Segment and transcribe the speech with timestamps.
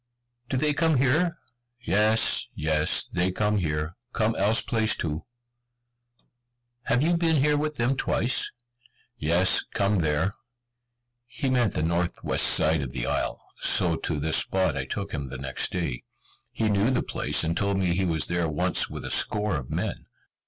[0.49, 1.37] "Do they come here?"
[1.79, 5.25] "Yes, yes, they come here, come else place too."
[6.85, 8.51] "Have you been here with them twice?"
[9.19, 10.33] "Yes, come there."
[11.27, 15.11] He meant the North West side of the isle, so to this spot I took
[15.11, 16.01] him the next day.
[16.51, 19.69] He knew the place, and told me he was there once with a score of
[19.69, 20.07] men.